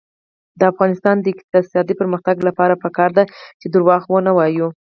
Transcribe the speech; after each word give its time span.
د 0.59 0.61
افغانستان 0.71 1.15
د 1.19 1.25
اقتصادي 1.33 1.93
پرمختګ 2.01 2.35
لپاره 2.47 2.79
پکار 2.83 3.09
ده 3.17 3.23
چې 3.59 3.67
دروغ 3.73 4.01
ونه 4.11 4.31
وایو. 4.37 4.67